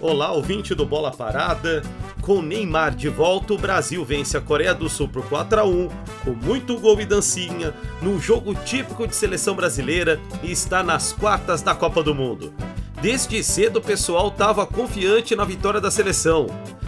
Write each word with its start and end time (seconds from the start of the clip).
Olá, 0.00 0.30
ouvinte 0.30 0.76
do 0.76 0.86
Bola 0.86 1.10
Parada. 1.10 1.82
Com 2.20 2.40
Neymar 2.40 2.94
de 2.94 3.08
volta, 3.08 3.52
o 3.52 3.58
Brasil 3.58 4.04
vence 4.04 4.36
a 4.36 4.40
Coreia 4.40 4.72
do 4.72 4.88
Sul 4.88 5.08
por 5.08 5.28
4 5.28 5.60
a 5.60 5.64
1 5.64 5.88
com 6.24 6.30
muito 6.30 6.78
gol 6.78 7.00
e 7.00 7.04
dancinha, 7.04 7.74
num 8.00 8.16
jogo 8.20 8.54
típico 8.54 9.08
de 9.08 9.16
seleção 9.16 9.56
brasileira 9.56 10.20
e 10.40 10.52
está 10.52 10.84
nas 10.84 11.12
quartas 11.12 11.62
da 11.62 11.74
Copa 11.74 12.00
do 12.00 12.14
Mundo. 12.14 12.54
Desde 13.02 13.42
cedo 13.42 13.80
o 13.80 13.82
pessoal 13.82 14.28
estava 14.28 14.64
confiante 14.64 15.34
na 15.34 15.44
vitória 15.44 15.80
da 15.80 15.90
seleção. 15.90 16.46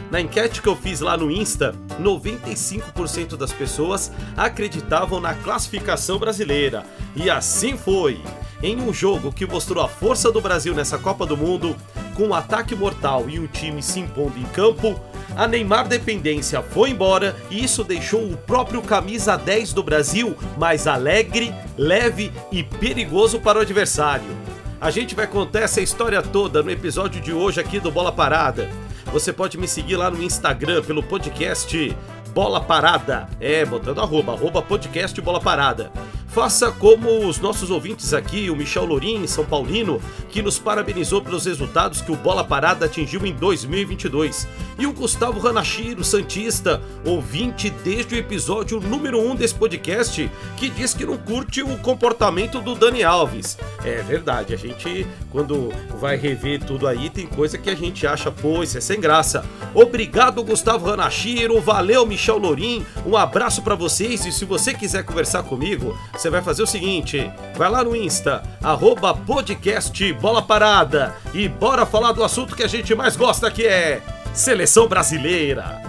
Na 0.09 0.21
enquete 0.21 0.63
que 0.63 0.69
eu 0.69 0.77
fiz 0.77 1.01
lá 1.01 1.17
no 1.17 1.33
Insta, 1.33 1.75
95% 2.01 3.37
das 3.37 3.53
pessoas 3.53 4.13
acreditavam 4.37 5.19
na 5.19 5.35
classificação 5.35 6.17
brasileira. 6.17 6.85
E 7.17 7.29
assim 7.29 7.77
foi. 7.77 8.21
Em 8.63 8.81
um 8.81 8.93
jogo 8.93 9.33
que 9.33 9.47
mostrou 9.47 9.83
a 9.83 9.89
força 9.89 10.31
do 10.31 10.41
Brasil 10.41 10.75
nessa 10.75 10.99
Copa 10.99 11.25
do 11.25 11.37
Mundo, 11.37 11.75
com 12.21 12.27
um 12.27 12.35
ataque 12.35 12.75
mortal 12.75 13.31
e 13.31 13.41
um 13.41 13.47
time 13.47 13.83
se 13.83 13.99
impondo 13.99 14.39
em 14.39 14.45
campo, 14.53 15.01
a 15.35 15.49
Neymar 15.49 15.89
dependência 15.89 16.61
foi 16.61 16.91
embora 16.91 17.35
e 17.51 17.65
isso 17.65 17.83
deixou 17.83 18.23
o 18.31 18.37
próprio 18.37 18.83
camisa 18.83 19.39
10 19.39 19.73
do 19.73 19.83
Brasil 19.83 20.37
mais 20.59 20.87
alegre, 20.87 21.51
leve 21.79 22.31
e 22.53 22.63
perigoso 22.63 23.41
para 23.41 23.59
o 23.59 23.63
adversário. 23.63 24.37
A 24.79 24.91
gente 24.91 25.15
vai 25.15 25.27
contar 25.27 25.61
essa 25.61 25.81
história 25.81 26.21
toda 26.21 26.63
no 26.63 26.71
episódio 26.71 27.23
de 27.23 27.33
hoje 27.33 27.59
aqui 27.59 27.81
do 27.81 27.91
Bola 27.91 28.13
Parada. 28.13 28.69
Você 29.07 29.33
pode 29.33 29.57
me 29.57 29.67
seguir 29.67 29.97
lá 29.97 30.11
no 30.11 30.23
Instagram 30.23 30.83
pelo 30.83 31.03
podcast 31.03 31.97
Bola 32.35 32.61
Parada. 32.61 33.29
É, 33.41 33.65
botando 33.65 33.99
arroba, 33.99 34.35
arroba 34.35 34.61
podcast 34.61 35.19
Bola 35.23 35.41
Parada. 35.41 35.91
Faça 36.33 36.71
como 36.71 37.27
os 37.27 37.41
nossos 37.41 37.71
ouvintes 37.71 38.15
aqui, 38.15 38.49
o 38.51 38.55
Michel 38.55 38.85
Lorini, 38.85 39.27
São 39.27 39.45
Paulino, 39.45 40.01
que 40.29 40.41
nos 40.41 40.61
parabenizou 40.61 41.21
pelos 41.21 41.45
resultados 41.45 42.01
que 42.01 42.13
o 42.13 42.17
Bola 42.17 42.45
Parada 42.45 42.87
atingiu 42.87 43.27
em 43.27 43.35
2022. 43.35 44.47
E 44.79 44.87
o 44.87 44.93
Gustavo 44.93 45.41
Ranachiro, 45.41 46.05
Santista, 46.05 46.81
ouvinte 47.05 47.69
desde 47.69 48.15
o 48.15 48.19
episódio 48.19 48.79
número 48.79 49.21
1 49.21 49.35
desse 49.35 49.57
podcast, 49.57 50.31
que 50.57 50.71
diz 50.71 50.95
que 50.95 51.05
não 51.05 51.19
curte 51.19 51.63
o 51.63 51.77
comportamento 51.79 52.61
do 52.61 52.77
Dani 52.77 53.03
Alves. 53.03 53.59
É 53.85 54.01
verdade, 54.01 54.55
a 54.55 54.57
gente, 54.57 55.05
quando 55.33 55.73
vai 55.99 56.17
rever 56.17 56.63
tudo 56.63 56.87
aí, 56.87 57.11
tem 57.11 57.27
coisa 57.27 57.59
que 57.59 57.69
a 57.69 57.75
gente 57.75 58.07
acha, 58.07 58.31
pô, 58.31 58.63
isso 58.63 58.79
é 58.79 58.81
sem 58.81 59.01
graça. 59.01 59.45
Obrigado, 59.75 60.45
Gustavo 60.45 60.87
Ranachiro, 60.87 61.61
valeu, 61.61 62.07
Michel 62.07 62.39
Lorim, 62.39 62.87
um 63.05 63.17
abraço 63.17 63.63
para 63.63 63.75
vocês 63.75 64.25
e 64.25 64.31
se 64.31 64.45
você 64.45 64.73
quiser 64.73 65.03
conversar 65.05 65.43
comigo, 65.43 65.99
você 66.21 66.29
vai 66.29 66.43
fazer 66.43 66.63
o 66.63 66.67
seguinte: 66.67 67.33
vai 67.57 67.71
lá 67.71 67.83
no 67.83 67.97
Insta, 67.97 68.43
arroba 68.63 69.15
podcast 69.15 70.13
Bola 70.15 70.43
Parada 70.43 71.17
e 71.33 71.49
bora 71.49 71.87
falar 71.87 72.13
do 72.13 72.23
assunto 72.23 72.55
que 72.55 72.63
a 72.63 72.69
gente 72.69 72.95
mais 72.95 73.17
gosta 73.17 73.51
que 73.51 73.67
é 73.67 74.03
Seleção 74.35 74.87
Brasileira. 74.87 75.81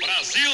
Brasil! 0.00 0.50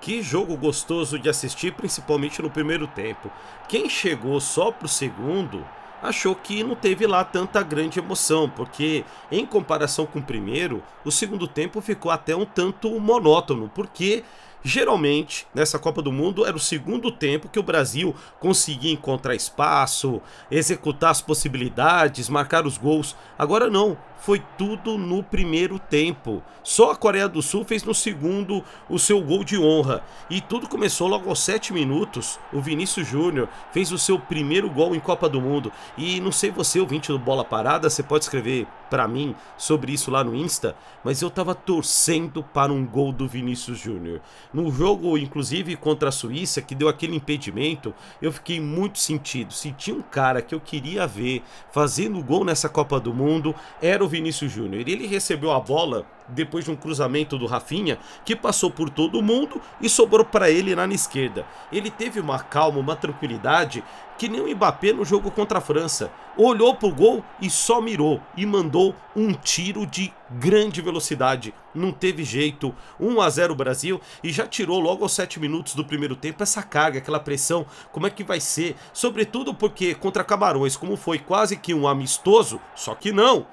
Que 0.00 0.22
jogo 0.22 0.56
gostoso 0.56 1.18
de 1.18 1.28
assistir, 1.28 1.72
principalmente 1.72 2.40
no 2.40 2.48
primeiro 2.48 2.86
tempo. 2.86 3.28
Quem 3.68 3.90
chegou 3.90 4.40
só 4.40 4.70
pro 4.70 4.86
segundo 4.86 5.66
achou 6.02 6.34
que 6.34 6.62
não 6.62 6.74
teve 6.74 7.06
lá 7.06 7.24
tanta 7.24 7.62
grande 7.62 7.98
emoção, 7.98 8.48
porque 8.48 9.04
em 9.30 9.44
comparação 9.46 10.06
com 10.06 10.18
o 10.18 10.22
primeiro, 10.22 10.82
o 11.04 11.10
segundo 11.10 11.46
tempo 11.46 11.80
ficou 11.80 12.10
até 12.10 12.34
um 12.34 12.44
tanto 12.44 12.98
monótono, 13.00 13.70
porque 13.74 14.24
Geralmente, 14.62 15.46
nessa 15.54 15.78
Copa 15.78 16.02
do 16.02 16.10
Mundo, 16.10 16.44
era 16.44 16.56
o 16.56 16.60
segundo 16.60 17.10
tempo 17.10 17.48
que 17.48 17.58
o 17.58 17.62
Brasil 17.62 18.14
conseguia 18.40 18.92
encontrar 18.92 19.34
espaço, 19.34 20.20
executar 20.50 21.10
as 21.10 21.20
possibilidades, 21.20 22.28
marcar 22.28 22.66
os 22.66 22.76
gols. 22.76 23.16
Agora 23.38 23.70
não, 23.70 23.96
foi 24.18 24.42
tudo 24.58 24.98
no 24.98 25.22
primeiro 25.22 25.78
tempo. 25.78 26.42
Só 26.62 26.90
a 26.90 26.96
Coreia 26.96 27.28
do 27.28 27.40
Sul 27.40 27.64
fez 27.64 27.84
no 27.84 27.94
segundo 27.94 28.64
o 28.88 28.98
seu 28.98 29.20
gol 29.22 29.44
de 29.44 29.56
honra. 29.56 30.02
E 30.28 30.40
tudo 30.40 30.68
começou 30.68 31.06
logo 31.06 31.28
aos 31.28 31.40
7 31.40 31.72
minutos. 31.72 32.38
O 32.52 32.60
Vinícius 32.60 33.06
Júnior 33.06 33.48
fez 33.72 33.92
o 33.92 33.98
seu 33.98 34.18
primeiro 34.18 34.68
gol 34.68 34.96
em 34.96 35.00
Copa 35.00 35.28
do 35.28 35.40
Mundo. 35.40 35.70
E 35.96 36.20
não 36.20 36.32
sei 36.32 36.50
você, 36.50 36.80
ouvinte 36.80 37.12
do 37.12 37.18
Bola 37.18 37.44
Parada, 37.44 37.88
você 37.88 38.02
pode 38.02 38.24
escrever 38.24 38.66
para 38.88 39.06
mim 39.08 39.34
sobre 39.56 39.92
isso 39.92 40.10
lá 40.10 40.22
no 40.22 40.34
Insta, 40.34 40.76
mas 41.04 41.22
eu 41.22 41.30
tava 41.30 41.54
torcendo 41.54 42.42
para 42.42 42.72
um 42.72 42.84
gol 42.84 43.12
do 43.12 43.28
Vinícius 43.28 43.78
Júnior. 43.78 44.20
No 44.52 44.70
jogo, 44.70 45.16
inclusive, 45.18 45.76
contra 45.76 46.08
a 46.08 46.12
Suíça, 46.12 46.62
que 46.62 46.74
deu 46.74 46.88
aquele 46.88 47.16
impedimento, 47.16 47.94
eu 48.20 48.32
fiquei 48.32 48.60
muito 48.60 48.98
sentido. 48.98 49.52
Se 49.52 49.72
tinha 49.72 49.96
um 49.96 50.02
cara 50.02 50.42
que 50.42 50.54
eu 50.54 50.60
queria 50.60 51.06
ver 51.06 51.42
fazendo 51.70 52.22
gol 52.22 52.44
nessa 52.44 52.68
Copa 52.68 52.98
do 52.98 53.12
Mundo, 53.12 53.54
era 53.80 54.04
o 54.04 54.08
Vinícius 54.08 54.52
Júnior. 54.52 54.88
Ele 54.88 55.06
recebeu 55.06 55.52
a 55.52 55.60
bola 55.60 56.06
depois 56.28 56.64
de 56.64 56.70
um 56.70 56.76
cruzamento 56.76 57.38
do 57.38 57.46
Rafinha, 57.46 57.98
que 58.24 58.34
passou 58.34 58.70
por 58.70 58.90
todo 58.90 59.22
mundo 59.22 59.60
e 59.80 59.88
sobrou 59.88 60.24
para 60.24 60.50
ele 60.50 60.74
na 60.74 60.86
esquerda. 60.86 61.46
Ele 61.72 61.90
teve 61.90 62.20
uma 62.20 62.38
calma, 62.38 62.78
uma 62.78 62.96
tranquilidade 62.96 63.82
que 64.18 64.28
nem 64.28 64.40
o 64.40 64.48
Mbappé 64.48 64.92
no 64.92 65.04
jogo 65.04 65.30
contra 65.30 65.58
a 65.58 65.60
França. 65.60 66.10
Olhou 66.36 66.74
pro 66.74 66.90
gol 66.90 67.24
e 67.40 67.50
só 67.50 67.80
mirou 67.80 68.20
e 68.36 68.46
mandou 68.46 68.94
um 69.14 69.32
tiro 69.32 69.86
de 69.86 70.12
grande 70.30 70.80
velocidade. 70.80 71.54
Não 71.74 71.92
teve 71.92 72.24
jeito. 72.24 72.74
1 72.98 73.20
a 73.20 73.30
0 73.30 73.54
Brasil 73.54 74.00
e 74.22 74.32
já 74.32 74.46
tirou 74.46 74.80
logo 74.80 75.02
aos 75.02 75.12
7 75.12 75.38
minutos 75.38 75.74
do 75.74 75.84
primeiro 75.84 76.16
tempo 76.16 76.42
essa 76.42 76.62
carga, 76.62 76.98
aquela 76.98 77.20
pressão, 77.20 77.66
como 77.92 78.06
é 78.06 78.10
que 78.10 78.24
vai 78.24 78.40
ser? 78.40 78.76
Sobretudo 78.92 79.54
porque 79.54 79.94
contra 79.94 80.24
Camarões, 80.24 80.76
como 80.76 80.96
foi 80.96 81.18
quase 81.18 81.56
que 81.56 81.74
um 81.74 81.86
amistoso, 81.86 82.60
só 82.74 82.94
que 82.94 83.12
não 83.12 83.46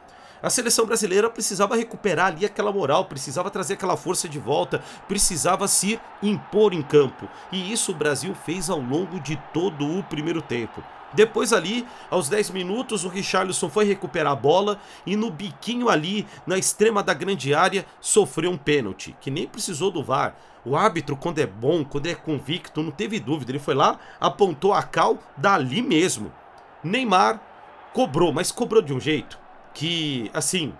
a 0.44 0.50
seleção 0.50 0.86
brasileira 0.86 1.30
precisava 1.30 1.78
recuperar 1.78 2.26
ali 2.26 2.46
aquela 2.46 2.70
moral, 2.70 3.06
precisava 3.06 3.50
trazer 3.50 3.76
aquela 3.76 3.96
força 3.96 4.28
de 4.28 4.38
volta, 4.38 4.84
precisava 5.08 5.70
se 5.70 5.98
impor 6.22 6.74
em 6.74 6.82
campo. 6.82 7.30
E 7.50 7.72
isso 7.72 7.94
o 7.94 7.96
Brasil 7.96 8.36
fez 8.36 8.70
ao 8.70 8.78
longo 8.78 9.22
de 9.22 9.42
todo 9.54 9.88
o 9.88 10.04
primeiro 10.04 10.42
tempo. 10.42 10.84
Depois 11.14 11.54
ali, 11.54 11.88
aos 12.12 12.28
10 12.28 12.50
minutos, 12.50 13.06
o 13.06 13.08
Richarlison 13.08 13.70
foi 13.70 13.86
recuperar 13.86 14.34
a 14.34 14.36
bola 14.36 14.82
e 15.06 15.16
no 15.16 15.32
biquinho 15.32 15.88
ali, 15.88 16.28
na 16.46 16.58
extrema 16.58 17.02
da 17.02 17.14
grande 17.14 17.56
área, 17.56 17.86
sofreu 18.02 18.52
um 18.52 18.58
pênalti, 18.58 19.16
que 19.22 19.32
nem 19.32 19.48
precisou 19.48 19.92
do 19.92 20.04
VAR. 20.04 20.36
O 20.66 20.76
árbitro, 20.76 21.16
quando 21.16 21.40
é 21.40 21.46
bom, 21.46 21.86
quando 21.86 22.08
é 22.08 22.16
convicto, 22.16 22.84
não 22.84 22.92
teve 22.92 23.18
dúvida. 23.18 23.52
Ele 23.52 23.60
foi 23.60 23.76
lá, 23.76 23.98
apontou 24.20 24.74
a 24.74 24.84
cal 24.84 25.20
dali 25.38 25.82
mesmo. 25.82 26.34
Neymar 26.84 27.40
cobrou, 27.94 28.34
mas 28.34 28.52
cobrou 28.52 28.82
de 28.82 28.94
um 28.94 29.00
jeito 29.00 29.43
que, 29.74 30.30
assim, 30.34 30.74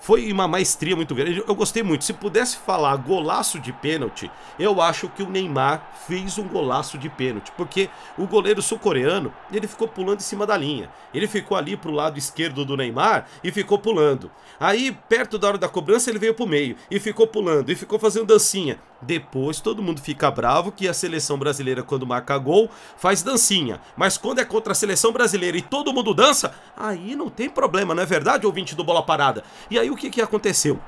foi 0.00 0.32
uma 0.32 0.48
maestria 0.48 0.96
muito 0.96 1.14
grande. 1.14 1.44
Eu 1.46 1.54
gostei 1.54 1.82
muito. 1.82 2.04
Se 2.04 2.12
pudesse 2.12 2.56
falar 2.56 2.96
golaço 2.96 3.60
de 3.60 3.72
pênalti, 3.72 4.30
eu 4.58 4.80
acho 4.80 5.08
que 5.10 5.22
o 5.22 5.28
Neymar 5.28 5.92
fez 6.06 6.38
um 6.38 6.48
golaço 6.48 6.96
de 6.96 7.08
pênalti, 7.08 7.52
porque 7.56 7.90
o 8.16 8.26
goleiro 8.26 8.62
sul-coreano, 8.62 9.32
ele 9.52 9.66
ficou 9.66 9.86
pulando 9.86 10.20
em 10.20 10.22
cima 10.22 10.46
da 10.46 10.56
linha. 10.56 10.90
Ele 11.12 11.28
ficou 11.28 11.56
ali 11.56 11.76
pro 11.76 11.92
lado 11.92 12.18
esquerdo 12.18 12.64
do 12.64 12.76
Neymar 12.76 13.26
e 13.44 13.52
ficou 13.52 13.78
pulando. 13.78 14.30
Aí, 14.58 14.96
perto 15.08 15.38
da 15.38 15.48
hora 15.48 15.58
da 15.58 15.68
cobrança, 15.68 16.10
ele 16.10 16.18
veio 16.18 16.34
pro 16.34 16.46
meio 16.46 16.76
e 16.90 16.98
ficou 16.98 17.26
pulando 17.26 17.70
e 17.70 17.76
ficou 17.76 17.98
fazendo 17.98 18.26
dancinha. 18.26 18.80
Depois 19.02 19.60
todo 19.60 19.82
mundo 19.82 20.00
fica 20.00 20.30
bravo 20.30 20.70
que 20.70 20.88
a 20.88 20.94
seleção 20.94 21.38
brasileira, 21.38 21.82
quando 21.82 22.06
marca 22.06 22.36
gol, 22.36 22.70
faz 22.96 23.22
dancinha. 23.22 23.80
Mas 23.96 24.18
quando 24.18 24.40
é 24.40 24.44
contra 24.44 24.72
a 24.72 24.74
seleção 24.74 25.12
brasileira 25.12 25.56
e 25.56 25.62
todo 25.62 25.92
mundo 25.92 26.14
dança, 26.14 26.54
aí 26.76 27.16
não 27.16 27.30
tem 27.30 27.48
problema, 27.48 27.94
não 27.94 28.02
é 28.02 28.06
verdade, 28.06 28.46
ouvinte 28.46 28.74
do 28.74 28.84
Bola 28.84 29.02
Parada? 29.02 29.42
E 29.70 29.78
aí 29.78 29.90
o 29.90 29.96
que, 29.96 30.10
que 30.10 30.20
aconteceu? 30.20 30.78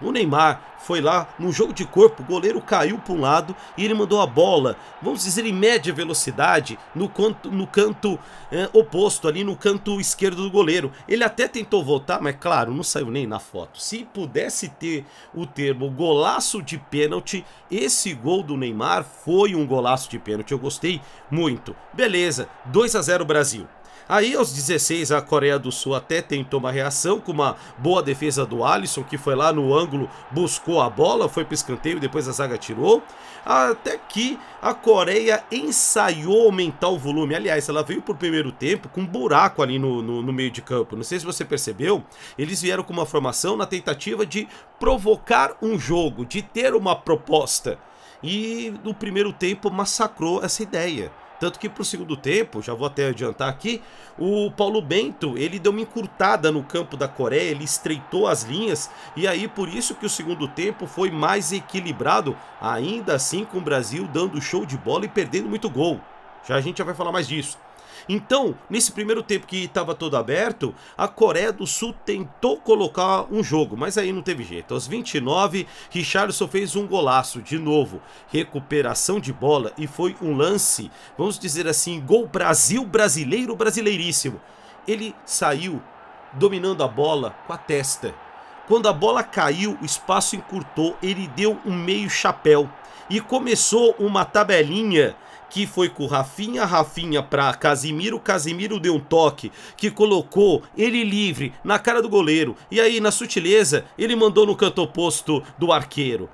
O 0.00 0.10
Neymar 0.10 0.70
foi 0.78 1.00
lá 1.00 1.28
no 1.38 1.52
jogo 1.52 1.72
de 1.72 1.84
corpo, 1.84 2.22
o 2.22 2.26
goleiro 2.26 2.60
caiu 2.60 2.98
para 2.98 3.12
um 3.12 3.20
lado 3.20 3.54
e 3.76 3.84
ele 3.84 3.94
mandou 3.94 4.20
a 4.20 4.26
bola, 4.26 4.76
vamos 5.02 5.24
dizer, 5.24 5.44
em 5.44 5.52
média 5.52 5.92
velocidade, 5.92 6.78
no 6.94 7.08
canto, 7.08 7.50
no 7.50 7.66
canto 7.66 8.18
é, 8.50 8.68
oposto, 8.72 9.28
ali 9.28 9.44
no 9.44 9.54
canto 9.54 10.00
esquerdo 10.00 10.42
do 10.42 10.50
goleiro. 10.50 10.90
Ele 11.06 11.22
até 11.22 11.46
tentou 11.46 11.84
voltar, 11.84 12.20
mas 12.20 12.36
claro, 12.40 12.74
não 12.74 12.82
saiu 12.82 13.10
nem 13.10 13.26
na 13.26 13.38
foto. 13.38 13.80
Se 13.80 14.04
pudesse 14.04 14.68
ter 14.68 15.04
o 15.34 15.46
termo 15.46 15.90
golaço 15.90 16.62
de 16.62 16.78
pênalti, 16.78 17.44
esse 17.70 18.14
gol 18.14 18.42
do 18.42 18.56
Neymar 18.56 19.04
foi 19.04 19.54
um 19.54 19.66
golaço 19.66 20.08
de 20.10 20.18
pênalti. 20.18 20.52
Eu 20.52 20.58
gostei 20.58 21.00
muito. 21.30 21.76
Beleza, 21.92 22.48
2 22.66 22.96
a 22.96 23.02
0 23.02 23.24
Brasil. 23.24 23.66
Aí, 24.12 24.34
aos 24.34 24.52
16, 24.52 25.12
a 25.12 25.22
Coreia 25.22 25.56
do 25.56 25.70
Sul 25.70 25.94
até 25.94 26.20
tentou 26.20 26.58
uma 26.58 26.72
reação 26.72 27.20
com 27.20 27.30
uma 27.30 27.54
boa 27.78 28.02
defesa 28.02 28.44
do 28.44 28.64
Alisson, 28.64 29.04
que 29.04 29.16
foi 29.16 29.36
lá 29.36 29.52
no 29.52 29.72
ângulo, 29.72 30.10
buscou 30.32 30.80
a 30.80 30.90
bola, 30.90 31.28
foi 31.28 31.44
para 31.44 31.54
escanteio 31.54 32.00
depois 32.00 32.26
a 32.26 32.32
zaga 32.32 32.58
tirou. 32.58 33.04
Até 33.46 33.96
que 33.96 34.36
a 34.60 34.74
Coreia 34.74 35.44
ensaiou 35.52 36.46
aumentar 36.46 36.88
o 36.88 36.98
volume. 36.98 37.36
Aliás, 37.36 37.68
ela 37.68 37.84
veio 37.84 38.02
por 38.02 38.16
primeiro 38.16 38.50
tempo 38.50 38.88
com 38.88 39.02
um 39.02 39.06
buraco 39.06 39.62
ali 39.62 39.78
no, 39.78 40.02
no, 40.02 40.20
no 40.22 40.32
meio 40.32 40.50
de 40.50 40.60
campo. 40.60 40.96
Não 40.96 41.04
sei 41.04 41.20
se 41.20 41.24
você 41.24 41.44
percebeu, 41.44 42.02
eles 42.36 42.60
vieram 42.60 42.82
com 42.82 42.92
uma 42.92 43.06
formação 43.06 43.56
na 43.56 43.64
tentativa 43.64 44.26
de 44.26 44.48
provocar 44.80 45.56
um 45.62 45.78
jogo, 45.78 46.26
de 46.26 46.42
ter 46.42 46.74
uma 46.74 46.96
proposta. 46.96 47.78
E 48.24 48.74
no 48.82 48.92
primeiro 48.92 49.32
tempo 49.32 49.70
massacrou 49.70 50.42
essa 50.42 50.64
ideia 50.64 51.12
Tanto 51.40 51.58
que 51.58 51.70
pro 51.70 51.82
segundo 51.82 52.18
tempo, 52.18 52.60
já 52.60 52.74
vou 52.74 52.86
até 52.86 53.08
adiantar 53.08 53.48
aqui, 53.48 53.82
o 54.18 54.50
Paulo 54.50 54.82
Bento, 54.82 55.38
ele 55.38 55.58
deu 55.58 55.72
uma 55.72 55.80
encurtada 55.80 56.52
no 56.52 56.62
campo 56.62 56.98
da 56.98 57.08
Coreia, 57.08 57.50
ele 57.50 57.64
estreitou 57.64 58.28
as 58.28 58.42
linhas 58.42 58.90
e 59.16 59.26
aí 59.26 59.48
por 59.48 59.66
isso 59.66 59.94
que 59.94 60.04
o 60.04 60.10
segundo 60.10 60.46
tempo 60.46 60.86
foi 60.86 61.10
mais 61.10 61.50
equilibrado, 61.50 62.36
ainda 62.60 63.14
assim 63.14 63.42
com 63.46 63.56
o 63.56 63.62
Brasil 63.62 64.06
dando 64.06 64.40
show 64.40 64.66
de 64.66 64.76
bola 64.76 65.06
e 65.06 65.08
perdendo 65.08 65.48
muito 65.48 65.70
gol. 65.70 65.98
Já 66.46 66.56
a 66.56 66.60
gente 66.60 66.76
já 66.76 66.84
vai 66.84 66.94
falar 66.94 67.10
mais 67.10 67.26
disso. 67.26 67.58
Então, 68.12 68.58
nesse 68.68 68.90
primeiro 68.90 69.22
tempo 69.22 69.46
que 69.46 69.66
estava 69.66 69.94
todo 69.94 70.16
aberto, 70.16 70.74
a 70.98 71.06
Coreia 71.06 71.52
do 71.52 71.64
Sul 71.64 71.94
tentou 72.04 72.56
colocar 72.56 73.32
um 73.32 73.40
jogo, 73.40 73.76
mas 73.76 73.96
aí 73.96 74.12
não 74.12 74.20
teve 74.20 74.42
jeito. 74.42 74.74
Aos 74.74 74.84
29, 74.88 75.64
Richarlison 75.90 76.48
fez 76.48 76.74
um 76.74 76.88
golaço 76.88 77.40
de 77.40 77.56
novo, 77.56 78.02
recuperação 78.26 79.20
de 79.20 79.32
bola 79.32 79.72
e 79.78 79.86
foi 79.86 80.16
um 80.20 80.34
lance, 80.34 80.90
vamos 81.16 81.38
dizer 81.38 81.68
assim, 81.68 82.00
gol 82.00 82.26
Brasil 82.26 82.84
brasileiro 82.84 83.54
brasileiríssimo. 83.54 84.40
Ele 84.88 85.14
saiu 85.24 85.80
dominando 86.32 86.82
a 86.82 86.88
bola 86.88 87.36
com 87.46 87.52
a 87.52 87.58
testa. 87.58 88.12
Quando 88.66 88.88
a 88.88 88.92
bola 88.92 89.22
caiu, 89.22 89.78
o 89.80 89.84
espaço 89.84 90.34
encurtou, 90.34 90.96
ele 91.00 91.28
deu 91.28 91.60
um 91.64 91.76
meio 91.76 92.10
chapéu 92.10 92.68
e 93.08 93.20
começou 93.20 93.94
uma 94.00 94.24
tabelinha 94.24 95.14
que 95.50 95.66
foi 95.66 95.88
com 95.88 96.06
Rafinha, 96.06 96.64
Rafinha 96.64 97.22
para 97.22 97.52
Casimiro, 97.52 98.20
Casimiro 98.20 98.78
deu 98.78 98.94
um 98.94 99.00
toque 99.00 99.52
que 99.76 99.90
colocou 99.90 100.62
ele 100.78 101.02
livre 101.04 101.52
na 101.62 101.78
cara 101.78 102.00
do 102.00 102.08
goleiro. 102.08 102.56
E 102.70 102.80
aí, 102.80 103.00
na 103.00 103.10
sutileza, 103.10 103.84
ele 103.98 104.14
mandou 104.16 104.46
no 104.46 104.56
canto 104.56 104.80
oposto 104.80 105.42
do 105.58 105.72
arqueiro. 105.72 106.30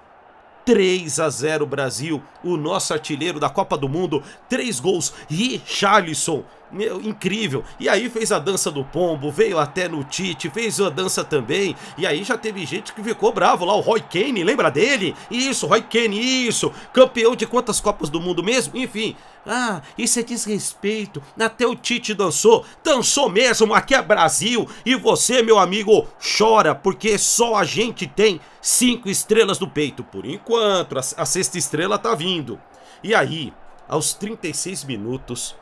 3 0.67 1.21
a 1.21 1.31
0 1.31 1.65
Brasil, 1.65 2.21
o 2.43 2.57
nosso 2.57 2.93
artilheiro 2.93 3.39
da 3.39 3.49
Copa 3.49 3.79
do 3.79 3.89
Mundo, 3.89 4.21
três 4.49 4.81
gols, 4.81 5.15
Richarlison, 5.29 6.45
meu, 6.77 7.01
incrível. 7.01 7.65
E 7.81 7.89
aí 7.89 8.09
fez 8.09 8.31
a 8.31 8.39
dança 8.39 8.71
do 8.71 8.85
pombo, 8.85 9.31
veio 9.31 9.59
até 9.59 9.89
no 9.89 10.05
Tite, 10.05 10.51
fez 10.51 10.81
a 10.81 10.91
dança 10.91 11.25
também. 11.25 11.75
E 11.97 12.07
aí 12.07 12.23
já 12.23 12.37
teve 12.37 12.65
gente 12.67 12.93
que 12.93 13.03
ficou 13.03 13.33
bravo 13.33 13.65
lá, 13.65 13.75
o 13.75 13.81
Roy 13.81 14.01
Kane, 14.01 14.45
lembra 14.45 14.71
dele? 14.71 15.15
Isso, 15.31 15.67
Roy 15.67 15.83
Kane, 15.83 16.47
isso. 16.47 16.73
Campeão 16.93 17.35
de 17.35 17.47
quantas 17.47 17.81
Copas 17.81 18.11
do 18.11 18.21
Mundo 18.21 18.43
mesmo? 18.43 18.77
Enfim. 18.77 19.17
Ah, 19.47 19.81
isso 19.97 20.19
é 20.19 20.23
desrespeito. 20.23 21.23
Até 21.39 21.67
o 21.67 21.77
Tite 21.77 22.13
dançou. 22.13 22.65
Dançou 22.83 23.29
mesmo, 23.29 23.73
aqui 23.73 23.95
é 23.95 24.03
Brasil. 24.03 24.69
E 24.85 24.97
você, 24.97 25.41
meu 25.43 25.59
amigo, 25.59 26.07
chora, 26.37 26.75
porque 26.75 27.17
só 27.17 27.55
a 27.55 27.65
gente 27.65 28.07
tem 28.07 28.41
cinco 28.61 29.09
estrelas 29.09 29.61
no 29.61 29.69
peito. 29.69 30.03
Por 30.03 30.27
enquanto, 30.27 30.99
a 30.99 31.25
sexta 31.25 31.57
estrela 31.57 31.97
tá 31.97 32.15
vindo. 32.15 32.61
E 33.03 33.15
aí, 33.15 33.53
aos 33.89 34.15
36 34.15 34.83
minutos, 34.85 35.55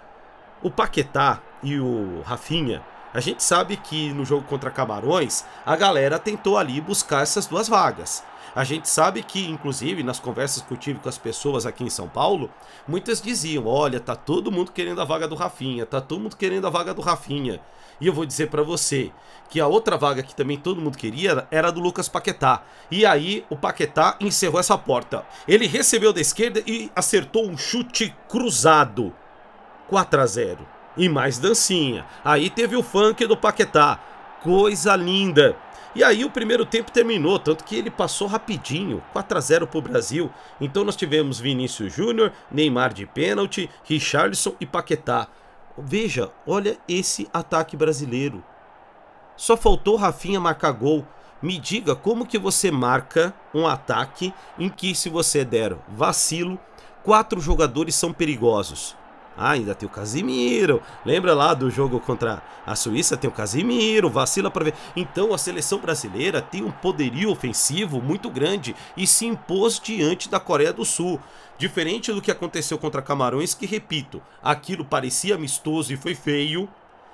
o 0.65 0.71
Paquetá 0.71 1.43
e 1.63 1.79
o 1.79 2.23
Rafinha, 2.23 2.83
a 3.13 3.21
gente 3.21 3.43
sabe 3.43 3.77
que 3.77 4.13
no 4.15 4.25
jogo 4.25 4.45
contra 4.45 4.71
Camarões, 4.71 5.45
a 5.65 5.77
galera 5.77 6.19
tentou 6.19 6.57
ali 6.57 6.81
buscar 6.81 7.23
essas 7.23 7.47
duas 7.47 7.69
vagas. 7.69 8.25
A 8.57 8.65
gente 8.65 8.89
sabe 8.89 9.23
que, 9.23 9.47
inclusive, 9.47 10.03
nas 10.03 10.19
conversas 10.19 10.63
que 10.63 10.73
eu 10.73 10.79
tive 10.79 11.01
com 11.01 11.09
as 11.09 11.19
pessoas 11.19 11.67
aqui 11.67 11.85
em 11.85 11.91
São 11.91 12.09
Paulo, 12.09 12.51
muitas 12.89 13.21
diziam: 13.21 13.67
olha, 13.67 14.01
tá 14.01 14.17
todo 14.17 14.51
mundo 14.51 14.73
querendo 14.73 15.03
a 15.03 15.05
vaga 15.05 15.29
do 15.29 15.35
Rafinha, 15.35 15.85
tá 15.85 16.01
todo 16.01 16.23
mundo 16.23 16.37
querendo 16.37 16.67
a 16.67 16.71
vaga 16.71 16.95
do 16.95 17.03
Rafinha. 17.03 17.61
E 18.01 18.07
eu 18.07 18.13
vou 18.13 18.25
dizer 18.25 18.49
para 18.49 18.63
você 18.63 19.13
que 19.51 19.61
a 19.61 19.67
outra 19.67 19.99
vaga 19.99 20.23
que 20.23 20.35
também 20.35 20.59
todo 20.59 20.81
mundo 20.81 20.97
queria 20.97 21.47
era 21.51 21.69
a 21.69 21.71
do 21.71 21.79
Lucas 21.79 22.09
Paquetá. 22.09 22.63
E 22.91 23.05
aí 23.05 23.45
o 23.51 23.57
Paquetá 23.57 24.17
encerrou 24.19 24.59
essa 24.59 24.79
porta. 24.79 25.27
Ele 25.47 25.67
recebeu 25.67 26.13
da 26.13 26.21
esquerda 26.21 26.63
e 26.67 26.91
acertou 26.97 27.47
um 27.47 27.57
chute 27.57 28.17
cruzado 28.29 29.15
4 29.89 30.21
a 30.21 30.27
0 30.27 30.59
E 30.97 31.09
mais 31.09 31.39
dancinha. 31.39 32.07
Aí 32.25 32.49
teve 32.51 32.77
o 32.77 32.83
funk 32.83 33.27
do 33.27 33.37
Paquetá. 33.37 33.99
Coisa 34.43 34.95
linda. 34.97 35.57
E 35.95 36.03
aí 36.03 36.25
o 36.25 36.31
primeiro 36.31 36.67
tempo 36.67 36.91
terminou, 36.91 37.39
tanto 37.39 37.63
que 37.63 37.77
ele 37.77 37.89
passou 37.89 38.27
rapidinho, 38.27 39.01
4 39.13 39.39
a 39.39 39.41
0 39.41 39.67
para 39.67 39.79
o 39.79 39.83
Brasil. 39.83 40.31
Então 40.61 40.85
nós 40.85 40.97
tivemos 40.97 41.39
Vinícius 41.39 41.93
Júnior, 41.93 42.33
Neymar 42.51 42.93
de 42.93 43.07
pênalti, 43.07 43.71
Richarlison 43.85 44.55
e 44.61 44.67
Paquetá. 44.67 45.29
Veja, 45.79 46.31
olha 46.45 46.77
esse 46.89 47.29
ataque 47.33 47.77
brasileiro. 47.77 48.43
Só 49.37 49.57
faltou 49.57 49.97
Rafinha 49.97 50.41
marcar 50.41 50.73
gol. 50.73 51.07
Me 51.41 51.59
diga 51.59 51.95
como 51.95 52.27
que 52.27 52.39
você 52.39 52.71
marca 52.71 53.33
um 53.53 53.67
ataque 53.67 54.35
em 54.59 54.69
que 54.69 54.95
se 54.95 55.09
você 55.09 55.45
der 55.45 55.77
vacilo, 55.89 56.59
quatro 57.05 57.41
jogadores 57.41 57.95
são 57.95 58.13
perigosos. 58.13 58.97
Ah, 59.37 59.51
ainda 59.51 59.75
tem 59.75 59.89
o 59.89 59.93
Casimiro. 59.93 60.81
Lembra 61.05 61.35
lá 61.35 61.55
do 61.55 61.71
jogo 61.71 61.99
contra 61.99 62.43
a 62.65 62.77
Suíça? 62.77 63.17
Tem 63.17 63.29
o 63.29 63.33
Casimiro, 63.33 64.09
vacila 64.09 64.51
para 64.51 64.65
ver. 64.65 64.75
Então 64.95 65.35
a 65.35 65.39
seleção 65.39 65.79
brasileira 65.79 66.41
tem 66.41 66.63
um 66.63 66.71
poderio 66.71 67.31
ofensivo 67.31 68.01
muito 68.01 68.31
grande 68.31 68.77
e 68.97 69.07
se 69.07 69.27
impôs 69.27 69.81
diante 69.81 70.29
da 70.29 70.39
Coreia 70.39 70.73
do 70.73 70.85
Sul. 70.85 71.21
Diferente 71.59 72.13
do 72.13 72.23
que 72.23 72.31
aconteceu 72.31 72.79
contra 72.79 73.03
Camarões, 73.03 73.55
que 73.55 73.67
repito, 73.67 74.23
aquilo 74.43 74.85
parecia 74.85 75.35
amistoso 75.35 75.93
e 75.93 75.97
foi 75.97 76.15
feio. 76.15 76.69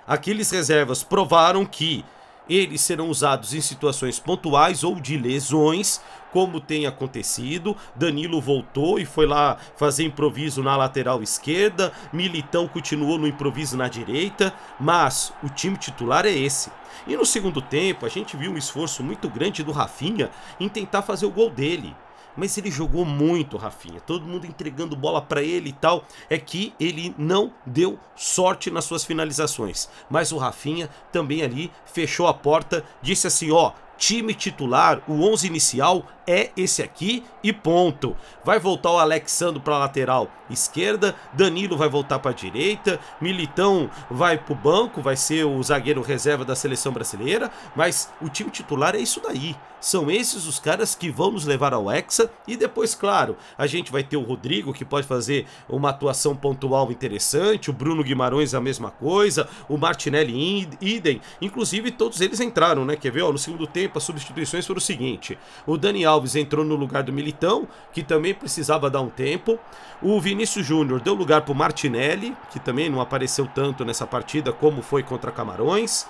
Aqueles 0.06 0.50
reservas 0.50 1.02
provaram 1.02 1.64
que 1.64 2.04
eles 2.50 2.80
serão 2.80 3.08
usados 3.08 3.54
em 3.54 3.60
situações 3.60 4.18
pontuais 4.18 4.82
ou 4.82 4.96
de 4.96 5.16
lesões, 5.16 6.00
como 6.32 6.60
tem 6.60 6.84
acontecido. 6.84 7.76
Danilo 7.94 8.40
voltou 8.40 8.98
e 8.98 9.04
foi 9.04 9.24
lá 9.24 9.56
fazer 9.76 10.02
improviso 10.02 10.60
na 10.60 10.76
lateral 10.76 11.22
esquerda, 11.22 11.92
Militão 12.12 12.66
continuou 12.66 13.18
no 13.18 13.28
improviso 13.28 13.76
na 13.76 13.86
direita, 13.86 14.52
mas 14.80 15.32
o 15.44 15.48
time 15.48 15.76
titular 15.76 16.26
é 16.26 16.32
esse. 16.32 16.72
E 17.06 17.16
no 17.16 17.24
segundo 17.24 17.62
tempo, 17.62 18.04
a 18.04 18.08
gente 18.08 18.36
viu 18.36 18.50
um 18.50 18.58
esforço 18.58 19.02
muito 19.04 19.28
grande 19.28 19.62
do 19.62 19.70
Rafinha 19.70 20.28
em 20.58 20.68
tentar 20.68 21.02
fazer 21.02 21.26
o 21.26 21.30
gol 21.30 21.50
dele 21.50 21.94
mas 22.36 22.56
ele 22.56 22.70
jogou 22.70 23.04
muito, 23.04 23.56
Rafinha. 23.56 24.00
Todo 24.00 24.26
mundo 24.26 24.46
entregando 24.46 24.96
bola 24.96 25.20
para 25.20 25.42
ele 25.42 25.70
e 25.70 25.72
tal. 25.72 26.04
É 26.28 26.38
que 26.38 26.74
ele 26.78 27.14
não 27.18 27.52
deu 27.64 27.98
sorte 28.16 28.70
nas 28.70 28.84
suas 28.84 29.04
finalizações. 29.04 29.88
Mas 30.08 30.32
o 30.32 30.38
Rafinha 30.38 30.88
também 31.12 31.42
ali 31.42 31.70
fechou 31.86 32.26
a 32.26 32.34
porta, 32.34 32.84
disse 33.02 33.26
assim: 33.26 33.50
ó, 33.50 33.72
time 33.96 34.32
titular, 34.34 35.02
o 35.06 35.22
11 35.30 35.46
inicial 35.46 36.06
é 36.30 36.50
esse 36.56 36.82
aqui 36.82 37.24
e 37.42 37.52
ponto. 37.52 38.16
Vai 38.44 38.58
voltar 38.58 38.92
o 38.92 38.98
Alexandre 38.98 39.60
para 39.60 39.74
a 39.74 39.78
lateral 39.78 40.30
esquerda, 40.52 41.14
Danilo 41.32 41.76
vai 41.76 41.88
voltar 41.88 42.18
para 42.18 42.30
a 42.30 42.34
direita, 42.34 42.98
Militão 43.20 43.90
vai 44.10 44.36
para 44.36 44.52
o 44.52 44.56
banco, 44.56 45.00
vai 45.00 45.16
ser 45.16 45.44
o 45.44 45.62
zagueiro 45.62 46.02
reserva 46.02 46.44
da 46.44 46.56
seleção 46.56 46.92
brasileira, 46.92 47.50
mas 47.74 48.12
o 48.20 48.28
time 48.28 48.50
titular 48.50 48.94
é 48.94 48.98
isso 48.98 49.20
daí. 49.20 49.56
São 49.80 50.10
esses 50.10 50.46
os 50.46 50.58
caras 50.58 50.94
que 50.94 51.10
vão 51.10 51.30
nos 51.30 51.46
levar 51.46 51.72
ao 51.72 51.90
Hexa 51.90 52.30
e 52.46 52.54
depois, 52.54 52.94
claro, 52.94 53.34
a 53.56 53.66
gente 53.66 53.90
vai 53.90 54.04
ter 54.04 54.18
o 54.18 54.22
Rodrigo 54.22 54.74
que 54.74 54.84
pode 54.84 55.06
fazer 55.06 55.46
uma 55.66 55.88
atuação 55.88 56.36
pontual 56.36 56.92
interessante, 56.92 57.70
o 57.70 57.72
Bruno 57.72 58.04
Guimarães 58.04 58.52
a 58.52 58.60
mesma 58.60 58.90
coisa, 58.90 59.48
o 59.70 59.78
Martinelli 59.78 60.68
idem, 60.82 61.22
inclusive 61.40 61.90
todos 61.90 62.20
eles 62.20 62.40
entraram, 62.40 62.84
né? 62.84 62.94
Quer 62.94 63.10
ver? 63.10 63.22
Ó, 63.22 63.32
no 63.32 63.38
segundo 63.38 63.66
tempo 63.66 63.96
as 63.96 64.04
substituições 64.04 64.66
foram 64.66 64.78
o 64.78 64.82
seguinte: 64.82 65.38
o 65.66 65.78
Dani 65.78 66.04
Alves 66.20 66.36
entrou 66.36 66.64
no 66.64 66.76
lugar 66.76 67.02
do 67.02 67.12
Militão, 67.12 67.66
que 67.92 68.02
também 68.02 68.34
precisava 68.34 68.90
dar 68.90 69.00
um 69.00 69.08
tempo. 69.08 69.58
O 70.02 70.20
Vinícius 70.20 70.66
Júnior 70.66 71.00
deu 71.00 71.14
lugar 71.14 71.42
para 71.42 71.52
o 71.52 71.54
Martinelli, 71.54 72.36
que 72.50 72.60
também 72.60 72.90
não 72.90 73.00
apareceu 73.00 73.48
tanto 73.54 73.84
nessa 73.84 74.06
partida 74.06 74.52
como 74.52 74.82
foi 74.82 75.02
contra 75.02 75.32
Camarões. 75.32 76.06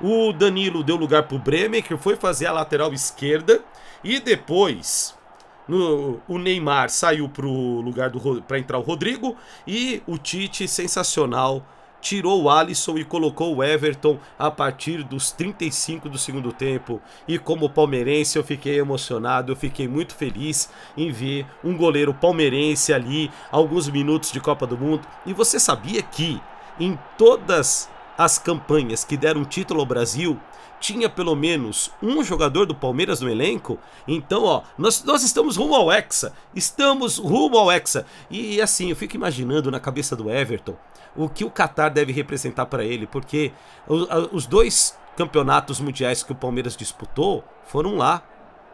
O 0.00 0.32
Danilo 0.32 0.82
deu 0.82 0.96
lugar 0.96 1.22
para 1.24 1.36
o 1.36 1.38
Bremer, 1.38 1.82
que 1.82 1.96
foi 1.96 2.16
fazer 2.16 2.46
a 2.46 2.52
lateral 2.52 2.92
esquerda. 2.92 3.62
E 4.02 4.18
depois 4.18 5.14
no, 5.68 6.20
o 6.26 6.38
Neymar 6.38 6.90
saiu 6.90 7.28
para 7.28 7.46
lugar 7.46 8.10
para 8.48 8.58
entrar 8.58 8.78
o 8.78 8.82
Rodrigo. 8.82 9.36
E 9.66 10.02
o 10.06 10.18
Tite, 10.18 10.66
sensacional, 10.66 11.64
tirou 12.02 12.42
o 12.42 12.50
Alisson 12.50 12.98
e 12.98 13.04
colocou 13.04 13.56
o 13.56 13.64
Everton 13.64 14.18
a 14.36 14.50
partir 14.50 15.04
dos 15.04 15.30
35 15.30 16.08
do 16.08 16.18
segundo 16.18 16.52
tempo. 16.52 17.00
E 17.26 17.38
como 17.38 17.70
palmeirense, 17.70 18.36
eu 18.36 18.44
fiquei 18.44 18.78
emocionado, 18.78 19.52
eu 19.52 19.56
fiquei 19.56 19.86
muito 19.86 20.14
feliz 20.14 20.68
em 20.96 21.10
ver 21.10 21.46
um 21.64 21.76
goleiro 21.76 22.12
palmeirense 22.12 22.92
ali, 22.92 23.30
alguns 23.50 23.88
minutos 23.88 24.32
de 24.32 24.40
Copa 24.40 24.66
do 24.66 24.76
Mundo. 24.76 25.06
E 25.24 25.32
você 25.32 25.60
sabia 25.60 26.02
que 26.02 26.42
em 26.78 26.98
todas 27.16 27.88
as 28.18 28.38
campanhas 28.38 29.04
que 29.04 29.16
deram 29.16 29.44
título 29.44 29.80
ao 29.80 29.86
Brasil, 29.86 30.38
tinha 30.82 31.08
pelo 31.08 31.36
menos 31.36 31.92
um 32.02 32.24
jogador 32.24 32.66
do 32.66 32.74
Palmeiras 32.74 33.20
no 33.20 33.30
elenco. 33.30 33.78
Então, 34.06 34.42
ó, 34.42 34.62
nós, 34.76 35.04
nós 35.04 35.22
estamos 35.22 35.56
rumo 35.56 35.76
ao 35.76 35.90
Hexa. 35.90 36.32
Estamos 36.54 37.18
rumo 37.18 37.56
ao 37.56 37.70
Hexa. 37.70 38.04
E 38.28 38.60
assim, 38.60 38.90
eu 38.90 38.96
fico 38.96 39.14
imaginando 39.14 39.70
na 39.70 39.78
cabeça 39.78 40.16
do 40.16 40.28
Everton 40.28 40.76
o 41.14 41.28
que 41.28 41.44
o 41.44 41.50
Qatar 41.50 41.90
deve 41.92 42.12
representar 42.12 42.66
para 42.66 42.84
ele, 42.84 43.06
porque 43.06 43.52
os 44.32 44.44
dois 44.46 44.98
campeonatos 45.16 45.78
mundiais 45.78 46.22
que 46.22 46.32
o 46.32 46.34
Palmeiras 46.34 46.76
disputou 46.76 47.44
foram 47.64 47.96
lá. 47.96 48.22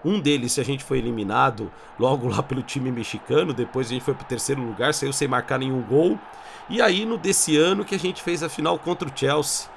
Um 0.04 0.20
deles 0.20 0.58
a 0.58 0.62
gente 0.62 0.84
foi 0.84 0.98
eliminado 0.98 1.70
logo 1.98 2.28
lá 2.28 2.42
pelo 2.42 2.62
time 2.62 2.90
mexicano, 2.90 3.52
depois 3.52 3.88
a 3.88 3.90
gente 3.90 4.04
foi 4.04 4.14
para 4.14 4.24
o 4.24 4.28
terceiro 4.28 4.62
lugar, 4.62 4.94
saiu 4.94 5.12
sem 5.12 5.28
marcar 5.28 5.58
nenhum 5.58 5.82
gol. 5.82 6.18
E 6.70 6.80
aí 6.80 7.04
no 7.04 7.18
desse 7.18 7.56
ano 7.56 7.84
que 7.84 7.96
a 7.96 7.98
gente 7.98 8.22
fez 8.22 8.42
a 8.42 8.48
final 8.48 8.78
contra 8.78 9.08
o 9.08 9.12
Chelsea. 9.14 9.68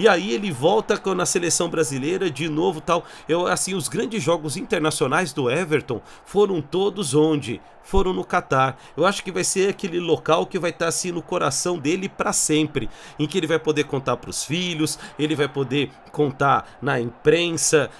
E 0.00 0.08
aí 0.08 0.32
ele 0.32 0.50
volta 0.50 0.98
na 1.14 1.26
seleção 1.26 1.68
brasileira 1.68 2.30
de 2.30 2.48
novo 2.48 2.80
tal. 2.80 3.04
Eu 3.28 3.46
assim, 3.46 3.74
os 3.74 3.86
grandes 3.86 4.22
jogos 4.22 4.56
internacionais 4.56 5.30
do 5.34 5.50
Everton 5.50 6.00
foram 6.24 6.62
todos 6.62 7.12
onde 7.12 7.60
foram 7.82 8.14
no 8.14 8.24
Catar. 8.24 8.78
Eu 8.96 9.04
acho 9.04 9.22
que 9.22 9.30
vai 9.30 9.44
ser 9.44 9.68
aquele 9.68 10.00
local 10.00 10.46
que 10.46 10.58
vai 10.58 10.70
estar 10.70 10.88
assim 10.88 11.12
no 11.12 11.20
coração 11.20 11.78
dele 11.78 12.08
para 12.08 12.32
sempre, 12.32 12.88
em 13.18 13.26
que 13.26 13.36
ele 13.36 13.46
vai 13.46 13.58
poder 13.58 13.84
contar 13.84 14.16
para 14.16 14.30
os 14.30 14.42
filhos, 14.42 14.98
ele 15.18 15.34
vai 15.34 15.48
poder 15.48 15.90
contar 16.12 16.78
na 16.80 16.98
imprensa, 16.98 17.90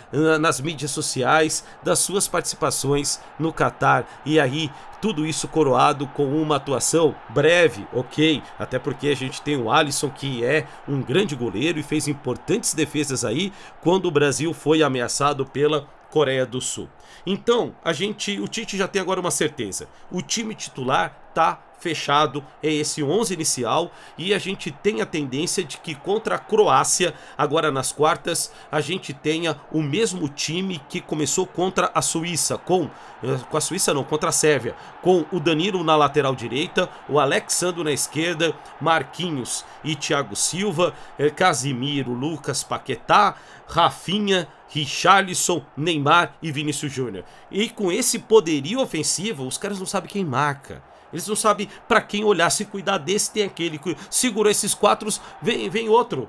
nas 0.40 0.58
mídias 0.60 0.92
sociais 0.92 1.64
das 1.82 1.98
suas 1.98 2.26
participações 2.26 3.20
no 3.38 3.52
Catar. 3.52 4.22
E 4.24 4.40
aí 4.40 4.70
tudo 5.00 5.26
isso 5.26 5.48
coroado 5.48 6.06
com 6.08 6.26
uma 6.26 6.56
atuação 6.56 7.14
breve, 7.30 7.86
ok, 7.92 8.42
até 8.58 8.78
porque 8.78 9.08
a 9.08 9.16
gente 9.16 9.40
tem 9.40 9.56
o 9.56 9.70
Alisson 9.70 10.10
que 10.10 10.44
é 10.44 10.66
um 10.86 11.00
grande 11.00 11.34
goleiro 11.34 11.78
e 11.78 11.82
fez 11.82 12.06
importantes 12.06 12.74
defesas 12.74 13.24
aí 13.24 13.52
quando 13.80 14.06
o 14.06 14.10
Brasil 14.10 14.52
foi 14.52 14.82
ameaçado 14.82 15.46
pela 15.46 15.88
Coreia 16.10 16.44
do 16.44 16.60
Sul. 16.60 16.88
Então, 17.24 17.74
a 17.84 17.92
gente, 17.92 18.40
o 18.40 18.48
Tite 18.48 18.76
já 18.76 18.88
tem 18.88 19.00
agora 19.00 19.20
uma 19.20 19.30
certeza. 19.30 19.88
O 20.10 20.20
time 20.20 20.54
titular 20.54 21.30
tá 21.32 21.60
fechado, 21.80 22.44
é 22.62 22.70
esse 22.72 23.02
11 23.02 23.34
inicial 23.34 23.90
e 24.16 24.32
a 24.32 24.38
gente 24.38 24.70
tem 24.70 25.00
a 25.00 25.06
tendência 25.06 25.64
de 25.64 25.78
que 25.78 25.94
contra 25.94 26.36
a 26.36 26.38
Croácia, 26.38 27.14
agora 27.36 27.70
nas 27.70 27.90
quartas, 27.90 28.52
a 28.70 28.80
gente 28.80 29.12
tenha 29.12 29.58
o 29.72 29.82
mesmo 29.82 30.28
time 30.28 30.80
que 30.88 31.00
começou 31.00 31.46
contra 31.46 31.90
a 31.94 32.02
Suíça, 32.02 32.58
com 32.58 32.90
eh, 33.22 33.38
com 33.50 33.56
a 33.56 33.60
Suíça 33.60 33.92
não, 33.92 34.04
contra 34.04 34.30
a 34.30 34.32
Sérvia, 34.32 34.74
com 35.02 35.24
o 35.32 35.40
Danilo 35.40 35.82
na 35.84 35.96
lateral 35.96 36.34
direita, 36.34 36.88
o 37.08 37.18
Alexandre 37.18 37.82
na 37.84 37.92
esquerda, 37.92 38.54
Marquinhos 38.80 39.64
e 39.84 39.94
Thiago 39.94 40.36
Silva, 40.36 40.94
eh, 41.18 41.30
Casimiro, 41.30 42.12
Lucas 42.12 42.62
Paquetá, 42.62 43.36
Rafinha, 43.66 44.48
Richarlison, 44.68 45.64
Neymar 45.76 46.34
e 46.42 46.50
Vinícius 46.52 46.92
Júnior. 46.92 47.24
E 47.50 47.68
com 47.68 47.90
esse 47.90 48.18
poderio 48.18 48.80
ofensivo, 48.80 49.46
os 49.46 49.58
caras 49.58 49.78
não 49.78 49.86
sabem 49.86 50.10
quem 50.10 50.24
marca. 50.24 50.82
Eles 51.12 51.26
não 51.26 51.36
sabem 51.36 51.68
para 51.88 52.00
quem 52.00 52.24
olhar. 52.24 52.50
Se 52.50 52.64
cuidar 52.64 52.98
desse, 52.98 53.32
tem 53.32 53.44
aquele. 53.44 53.80
Segurou 54.08 54.50
esses 54.50 54.74
quatro, 54.74 55.08
vem, 55.40 55.68
vem 55.68 55.88
outro. 55.88 56.28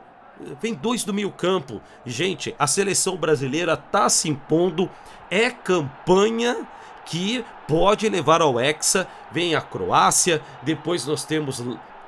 Vem 0.62 0.74
dois 0.74 1.04
do 1.04 1.14
meio 1.14 1.32
campo. 1.32 1.82
Gente, 2.06 2.56
a 2.58 2.66
seleção 2.66 3.16
brasileira 3.16 3.78
tá 3.78 4.10
se 4.10 4.30
impondo. 4.30 4.90
É 5.30 5.50
campanha 5.50 6.68
que 7.06 7.46
pode 7.68 8.10
levar 8.10 8.42
ao 8.42 8.60
Hexa. 8.60 9.08
Vem 9.32 9.56
a 9.56 9.62
Croácia. 9.62 10.42
Depois 10.64 11.06
nós 11.06 11.24
temos 11.24 11.64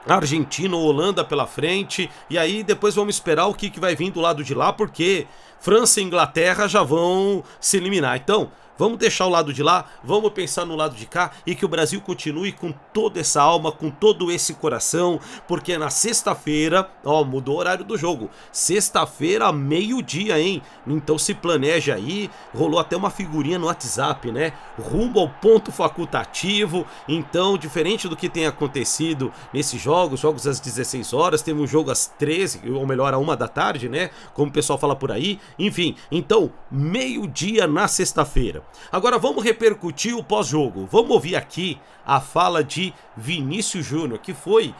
Argentina 0.07 0.75
ou 0.75 0.83
Holanda 0.83 1.23
pela 1.23 1.45
frente. 1.45 2.09
E 2.29 2.37
aí 2.37 2.63
depois 2.63 2.95
vamos 2.95 3.15
esperar 3.15 3.47
o 3.47 3.53
que, 3.53 3.69
que 3.69 3.79
vai 3.79 3.95
vir 3.95 4.11
do 4.11 4.19
lado 4.19 4.43
de 4.43 4.53
lá, 4.53 4.73
porque 4.73 5.27
França 5.59 6.01
e 6.01 6.03
Inglaterra 6.03 6.67
já 6.67 6.83
vão 6.83 7.43
se 7.59 7.77
eliminar. 7.77 8.17
Então, 8.17 8.51
Vamos 8.77 8.97
deixar 8.97 9.27
o 9.27 9.29
lado 9.29 9.53
de 9.53 9.61
lá, 9.61 9.85
vamos 10.03 10.31
pensar 10.31 10.65
no 10.65 10.75
lado 10.75 10.95
de 10.95 11.05
cá 11.05 11.31
e 11.45 11.53
que 11.53 11.65
o 11.65 11.69
Brasil 11.69 12.01
continue 12.01 12.51
com 12.51 12.73
toda 12.91 13.19
essa 13.19 13.41
alma, 13.41 13.71
com 13.71 13.91
todo 13.91 14.31
esse 14.31 14.55
coração, 14.55 15.19
porque 15.47 15.77
na 15.77 15.89
sexta-feira, 15.89 16.89
ó, 17.05 17.23
mudou 17.23 17.55
o 17.55 17.59
horário 17.59 17.85
do 17.85 17.97
jogo. 17.97 18.29
Sexta-feira, 18.51 19.51
meio-dia, 19.51 20.39
hein? 20.39 20.61
Então 20.87 21.17
se 21.17 21.33
planeja 21.33 21.95
aí, 21.95 22.29
rolou 22.53 22.79
até 22.79 22.97
uma 22.97 23.09
figurinha 23.09 23.59
no 23.59 23.67
WhatsApp, 23.67 24.31
né? 24.31 24.53
Rumo 24.79 25.19
ao 25.19 25.29
ponto 25.29 25.71
facultativo. 25.71 26.85
Então, 27.07 27.57
diferente 27.57 28.07
do 28.07 28.17
que 28.17 28.27
tem 28.27 28.47
acontecido 28.47 29.31
nesses 29.53 29.79
jogos, 29.79 30.19
jogos 30.19 30.47
às 30.47 30.59
16 30.59 31.13
horas, 31.13 31.41
teve 31.41 31.59
um 31.59 31.67
jogo 31.67 31.91
às 31.91 32.07
13, 32.07 32.71
ou 32.71 32.87
melhor, 32.87 33.13
a 33.13 33.17
uma 33.19 33.37
da 33.37 33.47
tarde, 33.47 33.87
né? 33.87 34.09
Como 34.33 34.49
o 34.49 34.53
pessoal 34.53 34.79
fala 34.79 34.95
por 34.95 35.11
aí. 35.11 35.39
Enfim, 35.59 35.95
então, 36.11 36.51
meio-dia 36.71 37.67
na 37.67 37.87
sexta-feira. 37.87 38.62
Agora 38.91 39.17
vamos 39.17 39.43
repercutir 39.43 40.15
o 40.15 40.23
pós-jogo. 40.23 40.87
Vamos 40.91 41.11
ouvir 41.11 41.35
aqui 41.35 41.79
a 42.05 42.19
fala 42.19 42.63
de 42.63 42.93
Vinícius 43.15 43.85
Júnior, 43.85 44.19
que 44.19 44.33
foi 44.33 44.73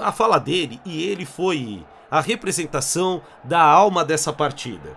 a 0.00 0.12
fala 0.12 0.38
dele 0.38 0.80
e 0.84 1.02
ele 1.02 1.24
foi 1.24 1.84
a 2.10 2.20
representação 2.20 3.22
da 3.44 3.60
alma 3.60 4.04
dessa 4.04 4.32
partida. 4.32 4.96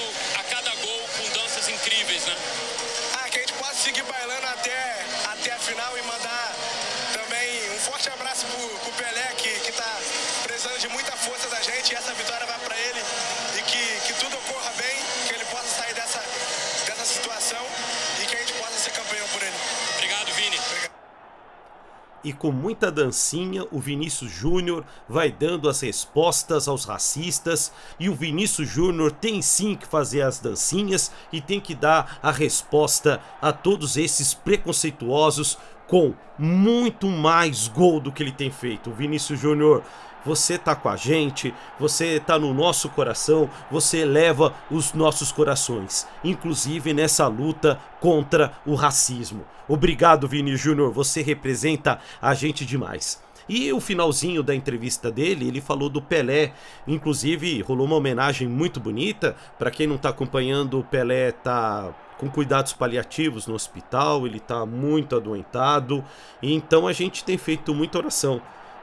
com 22.41 22.51
muita 22.51 22.91
dancinha 22.91 23.67
o 23.71 23.79
Vinícius 23.79 24.31
Júnior 24.31 24.83
vai 25.07 25.31
dando 25.31 25.69
as 25.69 25.79
respostas 25.81 26.67
aos 26.67 26.85
racistas 26.85 27.71
e 27.99 28.09
o 28.09 28.15
Vinícius 28.15 28.67
Júnior 28.67 29.11
tem 29.11 29.43
sim 29.43 29.75
que 29.75 29.85
fazer 29.85 30.23
as 30.23 30.39
dancinhas 30.39 31.11
e 31.31 31.39
tem 31.39 31.59
que 31.59 31.75
dar 31.75 32.17
a 32.19 32.31
resposta 32.31 33.21
a 33.39 33.53
todos 33.53 33.95
esses 33.95 34.33
preconceituosos 34.33 35.55
com 35.87 36.15
muito 36.35 37.05
mais 37.05 37.67
gol 37.67 37.99
do 37.99 38.11
que 38.11 38.23
ele 38.23 38.31
tem 38.31 38.49
feito. 38.49 38.89
O 38.89 38.93
Vinícius 38.95 39.39
Júnior 39.39 39.83
você 40.25 40.57
tá 40.57 40.75
com 40.75 40.89
a 40.89 40.95
gente, 40.95 41.53
você 41.79 42.19
tá 42.19 42.37
no 42.37 42.53
nosso 42.53 42.89
coração, 42.89 43.49
você 43.69 43.99
eleva 43.99 44.53
os 44.69 44.93
nossos 44.93 45.31
corações, 45.31 46.07
inclusive 46.23 46.93
nessa 46.93 47.27
luta 47.27 47.79
contra 47.99 48.53
o 48.65 48.75
racismo. 48.75 49.45
Obrigado, 49.67 50.27
Vini 50.27 50.55
Júnior, 50.55 50.91
você 50.91 51.21
representa 51.21 51.99
a 52.21 52.33
gente 52.33 52.65
demais. 52.65 53.21
E 53.49 53.73
o 53.73 53.81
finalzinho 53.81 54.43
da 54.43 54.55
entrevista 54.55 55.11
dele, 55.11 55.47
ele 55.47 55.59
falou 55.59 55.89
do 55.89 56.01
Pelé, 56.01 56.53
inclusive 56.87 57.61
rolou 57.61 57.85
uma 57.85 57.95
homenagem 57.95 58.47
muito 58.47 58.79
bonita. 58.79 59.35
Para 59.57 59.71
quem 59.71 59.87
não 59.87 59.95
está 59.95 60.09
acompanhando, 60.09 60.79
o 60.79 60.83
Pelé 60.83 61.31
tá 61.31 61.93
com 62.17 62.29
cuidados 62.29 62.71
paliativos 62.71 63.47
no 63.47 63.55
hospital, 63.55 64.27
ele 64.27 64.37
está 64.37 64.65
muito 64.65 65.15
adoentado. 65.15 66.03
Então 66.41 66.87
a 66.87 66.93
gente 66.93 67.23
tem 67.23 67.37
feito 67.37 67.73
muita 67.73 67.97
oração 67.97 68.41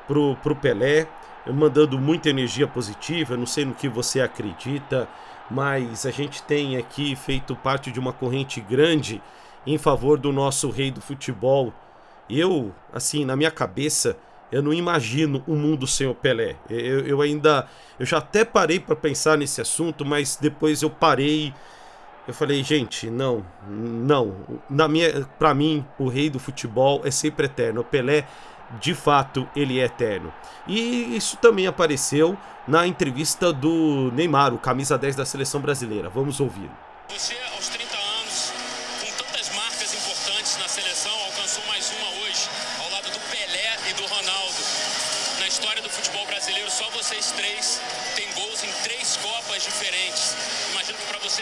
pro, 0.08 0.36
pro 0.42 0.56
Pelé, 0.56 1.06
mandando 1.52 1.98
muita 1.98 2.28
energia 2.28 2.66
positiva. 2.66 3.36
não 3.36 3.46
sei 3.46 3.64
no 3.64 3.74
que 3.74 3.88
você 3.88 4.20
acredita, 4.20 5.08
mas 5.50 6.04
a 6.04 6.10
gente 6.10 6.42
tem 6.42 6.76
aqui 6.76 7.16
feito 7.16 7.56
parte 7.56 7.90
de 7.90 7.98
uma 7.98 8.12
corrente 8.12 8.60
grande 8.60 9.22
em 9.66 9.78
favor 9.78 10.18
do 10.18 10.32
nosso 10.32 10.70
rei 10.70 10.90
do 10.90 11.00
futebol. 11.00 11.72
Eu, 12.28 12.74
assim, 12.92 13.24
na 13.24 13.34
minha 13.34 13.50
cabeça, 13.50 14.16
eu 14.50 14.62
não 14.62 14.72
imagino 14.72 15.42
um 15.46 15.56
mundo 15.56 15.86
sem 15.86 16.06
o 16.06 16.14
Pelé. 16.14 16.56
Eu, 16.68 17.06
eu 17.06 17.20
ainda, 17.20 17.66
eu 17.98 18.06
já 18.06 18.18
até 18.18 18.44
parei 18.44 18.80
para 18.80 18.96
pensar 18.96 19.36
nesse 19.36 19.60
assunto, 19.60 20.04
mas 20.04 20.36
depois 20.40 20.82
eu 20.82 20.90
parei. 20.90 21.52
Eu 22.26 22.34
falei, 22.34 22.62
gente, 22.62 23.08
não, 23.08 23.44
não. 23.66 24.34
Na 24.68 24.86
minha, 24.86 25.26
para 25.38 25.54
mim, 25.54 25.84
o 25.98 26.08
rei 26.08 26.28
do 26.28 26.38
futebol 26.38 27.00
é 27.04 27.10
sempre 27.10 27.46
eterno. 27.46 27.80
O 27.80 27.84
Pelé 27.84 28.26
de 28.80 28.94
fato 28.94 29.48
ele 29.54 29.78
é 29.80 29.84
eterno. 29.84 30.32
E 30.66 31.16
isso 31.16 31.36
também 31.36 31.66
apareceu 31.66 32.36
na 32.66 32.86
entrevista 32.86 33.52
do 33.52 34.12
Neymar, 34.12 34.52
o 34.52 34.58
camisa 34.58 34.98
10 34.98 35.16
da 35.16 35.24
seleção 35.24 35.60
brasileira. 35.60 36.08
Vamos 36.08 36.38
ouvir. 36.40 36.70
Você, 37.08 37.34
aos 37.54 37.68
30 37.68 37.87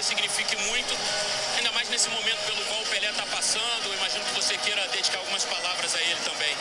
signifique 0.06 0.56
muito, 0.56 0.96
ainda 1.56 1.72
mais 1.72 1.88
nesse 1.88 2.08
momento 2.08 2.38
pelo 2.46 2.64
qual 2.66 2.80
o 2.80 2.86
Pelé 2.86 3.10
está 3.10 3.26
passando. 3.26 3.94
Imagino 3.94 4.24
que 4.24 4.34
você 4.34 4.56
queira 4.58 4.86
dedicar 4.88 5.18
algumas 5.18 5.44
palavras 5.44 5.94
a 5.94 6.00
ele 6.00 6.20
também. 6.24 6.56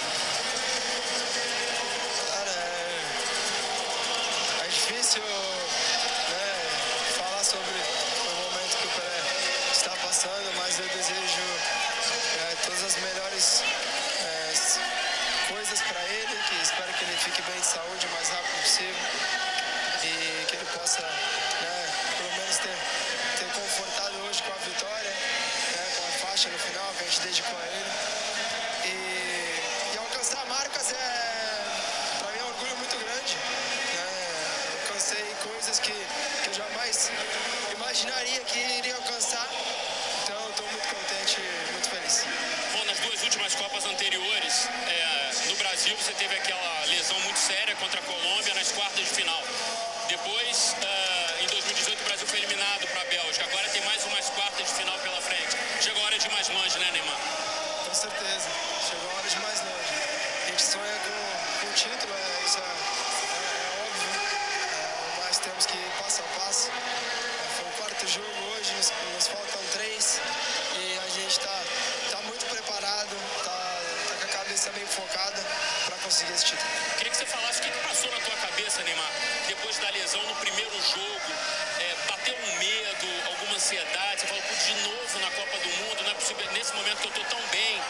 difícil 4.76 5.24
né, 5.24 6.48
falar 7.18 7.44
sobre 7.44 7.74
o 7.74 8.36
momento 8.44 8.78
que 8.78 8.86
o 8.86 8.90
Pelé 8.90 9.22
está 9.72 9.92
passando, 9.98 10.54
mas 10.58 10.78
eu 10.80 10.88
desejo 10.90 11.42
é, 12.38 12.56
todas 12.66 12.84
as 12.84 12.96
melhores 12.98 13.64
é, 14.22 14.54
coisas 15.48 15.82
para 15.82 16.04
ele, 16.04 16.38
que 16.50 16.62
espero 16.62 16.94
que 16.94 17.04
ele 17.04 17.18
fique 17.18 17.42
bem 17.44 17.60
de 17.60 17.66
saúde 17.66 18.06
o 18.06 18.10
mais 18.12 18.30
rápido 18.30 18.62
possível 18.62 18.96
e 20.04 20.46
que 20.46 20.56
ele 20.56 20.66
possa, 20.66 21.02
né, 21.02 21.94
pelo 22.18 22.32
menos 22.34 22.58
ter, 22.58 22.78
ter 23.40 23.52
confortado 23.54 24.18
hoje 24.28 24.44
com 24.44 24.54
a 24.54 24.58
vitória, 24.58 25.10
né, 25.10 25.92
com 25.98 26.04
a 26.06 26.28
faixa 26.28 26.50
no 26.50 26.60
final 26.60 26.94
que 26.98 27.04
a 27.04 27.08
gente 27.08 27.15
dedicou 27.26 27.58
a 27.60 27.66
ele. 27.66 27.92
E, 28.86 29.94
e 29.94 29.98
alcançar 29.98 30.46
marcas 30.48 30.94
é, 30.94 32.20
para 32.20 32.32
mim, 32.32 32.40
é 32.40 32.44
um 32.44 32.48
orgulho 32.48 32.78
muito 32.78 32.98
grande 32.98 33.36
alcancei 34.96 35.36
coisas 35.44 35.80
que, 35.80 35.92
que 35.92 36.48
eu 36.48 36.54
jamais 36.54 37.12
imaginaria 37.74 38.40
que 38.42 38.60
iria 38.60 38.96
alcançar. 38.96 39.46
Então 40.24 40.50
estou 40.50 40.66
muito 40.68 40.88
contente 40.88 41.42
muito 41.74 41.90
feliz. 41.90 42.24
Bom, 42.72 42.86
nas 42.86 43.00
duas 43.00 43.22
últimas 43.24 43.54
Copas 43.56 43.86
anteriores, 43.86 44.70
é, 44.88 45.50
no 45.50 45.56
Brasil 45.58 45.96
você 45.98 46.14
teve 46.14 46.36
aquela 46.36 46.86
lesão 46.86 47.20
muito 47.22 47.38
séria 47.38 47.76
contra 47.76 48.00
a 48.00 48.04
Colômbia 48.04 48.54
nas 48.54 48.72
quartas 48.72 49.04
de 49.04 49.12
final. 49.16 49.44
Depois, 50.08 50.76
é, 50.82 51.44
em 51.44 51.48
2018, 51.48 52.02
o 52.02 52.06
Brasil 52.06 52.28
foi 52.28 52.40
eliminado 52.40 52.88
para 52.88 53.02
a 53.02 53.06
Bélgica. 53.06 53.46
Agora 53.46 53.68
tem 53.70 53.82
mais 53.84 54.04
umas 54.06 54.30
quartas 54.30 54.66
de 54.66 54.74
final 54.76 54.98
pela 55.00 55.22
frente. 55.22 55.58
Chegou 55.82 56.02
a 56.04 56.06
hora 56.06 56.18
de 56.18 56.30
mais 56.30 56.48
longe, 56.48 56.80
né, 56.80 56.90
Neymar? 56.92 57.20
Com 57.86 57.94
certeza. 57.94 58.48
Chegou 58.90 59.12
a 59.12 59.14
hora 59.16 59.30
de 59.30 59.40
mais 59.40 59.60
longe. 59.60 59.94
A 60.46 60.52
gente 60.52 60.62
sonha 60.64 61.00
com, 61.04 61.60
com 61.60 61.68
o 61.68 61.74
título, 61.74 62.14
é, 62.14 62.46
isso 62.46 62.60
é 62.60 63.06
temos 65.46 65.66
que 65.68 65.78
ir 65.78 65.92
passo 66.00 66.22
a 66.22 66.40
passo. 66.40 66.70
Foi 67.56 67.68
o 67.68 67.72
quarto 67.78 68.08
jogo 68.08 68.28
hoje, 68.52 68.74
nos, 68.74 68.92
nos 69.14 69.28
faltam 69.28 69.62
três 69.74 70.20
e 70.76 71.00
a 71.00 71.10
gente 71.10 71.32
está 71.32 71.62
tá 72.12 72.22
muito 72.24 72.46
preparado, 72.48 73.16
está 73.38 73.52
tá 73.52 74.16
com 74.20 74.26
a 74.26 74.28
cabeça 74.40 74.72
bem 74.72 74.86
focada 74.88 75.44
para 75.86 75.96
conseguir 76.16 76.34
esse 76.34 76.46
título. 76.46 76.70
Queria 76.96 77.12
que 77.12 77.18
você 77.18 77.26
falasse 77.26 77.60
o 77.60 77.64
que, 77.64 77.72
passou 77.88 78.10
na 78.10 78.20
tua 78.20 78.36
cabeça, 78.38 78.82
Neymar, 78.84 79.12
depois 79.48 79.78
da 79.80 79.90
lesão 79.90 80.24
no 80.24 80.36
primeiro 80.36 80.72
jogo. 80.72 81.32
É, 81.80 81.96
bateu 82.08 82.36
um 82.36 82.56
medo, 82.56 83.28
alguma 83.28 83.56
ansiedade? 83.56 84.22
Você 84.22 84.28
falou, 84.28 84.42
de 84.42 84.74
novo 84.88 85.20
na 85.20 85.32
Copa 85.32 85.58
do 85.58 85.70
Mundo, 85.76 86.04
não 86.04 86.12
é 86.12 86.14
possível 86.14 86.52
nesse 86.54 86.74
momento 86.74 86.98
que 87.00 87.08
eu 87.08 87.12
estou 87.12 87.26
tão 87.26 87.48
bem. 87.52 87.82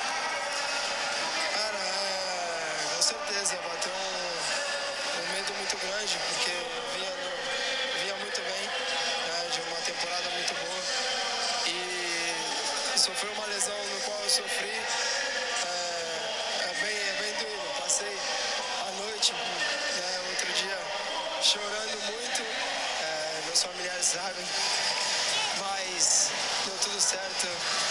Mas 25.60 26.30
deu 26.64 26.78
tudo 26.78 27.02
certo. 27.02 27.48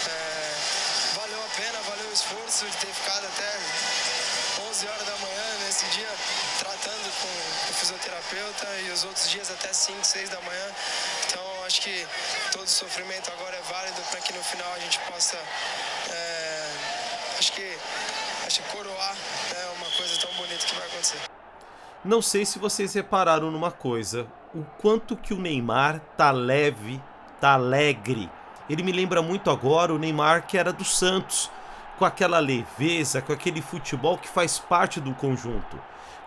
É, 0.07 0.55
valeu 1.15 1.43
a 1.43 1.49
pena, 1.57 1.77
valeu 1.81 2.07
o 2.07 2.13
esforço 2.13 2.65
de 2.65 2.77
ter 2.77 2.87
ficado 2.87 3.25
até 3.25 4.69
11 4.69 4.87
horas 4.87 5.05
da 5.05 5.17
manhã 5.17 5.57
nesse 5.65 5.85
dia 5.87 6.07
tratando 6.59 7.21
com 7.21 7.71
o 7.71 7.73
fisioterapeuta 7.73 8.67
e 8.85 8.91
os 8.91 9.03
outros 9.03 9.29
dias 9.29 9.51
até 9.51 9.73
5, 9.73 10.05
6 10.05 10.29
da 10.29 10.39
manhã. 10.39 10.71
Então 11.27 11.65
acho 11.65 11.81
que 11.81 12.07
todo 12.53 12.65
sofrimento 12.65 13.29
agora 13.31 13.57
é 13.57 13.61
válido 13.63 14.01
para 14.09 14.21
que 14.21 14.31
no 14.31 14.43
final 14.43 14.71
a 14.73 14.79
gente 14.79 14.97
possa 14.99 15.35
é, 16.11 16.69
acho 17.37 17.51
que 17.51 17.77
acho 18.47 18.61
que 18.61 18.69
coroar 18.69 19.15
é 19.53 19.65
uma 19.75 19.91
coisa 19.97 20.17
tão 20.21 20.31
bonita 20.35 20.65
que 20.65 20.75
vai 20.75 20.87
acontecer. 20.87 21.19
Não 22.05 22.21
sei 22.21 22.45
se 22.45 22.57
vocês 22.57 22.93
repararam 22.93 23.51
numa 23.51 23.71
coisa, 23.71 24.25
o 24.55 24.65
quanto 24.81 25.17
que 25.17 25.33
o 25.33 25.39
Neymar 25.39 25.99
tá 26.15 26.31
leve, 26.31 27.01
tá 27.41 27.53
alegre. 27.53 28.29
Ele 28.69 28.81
me 28.81 28.93
lembra 28.93 29.21
muito 29.21 29.51
agora 29.51 29.93
o 29.93 29.99
Neymar 29.99 30.47
que 30.47 30.57
era 30.57 30.71
do 30.71 30.85
Santos 30.85 31.51
com 31.99 32.05
aquela 32.05 32.39
leveza, 32.39 33.21
com 33.21 33.33
aquele 33.33 33.61
futebol 33.61 34.17
que 34.17 34.29
faz 34.29 34.57
parte 34.57 35.01
do 35.01 35.13
conjunto. 35.13 35.77